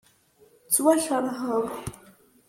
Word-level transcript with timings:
Ttwakeṛheɣ. 0.67 1.65